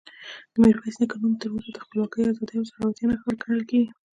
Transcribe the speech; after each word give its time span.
د 0.53 0.53
میرویس 0.63 0.95
نیکه 1.01 1.17
نوم 1.21 1.33
تر 1.41 1.47
اوسه 1.51 1.69
د 1.73 1.77
خپلواکۍ، 1.83 2.21
ازادۍ 2.27 2.55
او 2.57 2.67
زړورتیا 2.69 3.05
نښه 3.09 3.31
ګڼل 3.41 3.61
کېږي. 3.69 3.89